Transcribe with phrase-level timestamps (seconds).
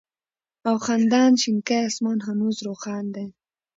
[0.67, 3.25] او خندان شينكى آسمان هنوز روښان دى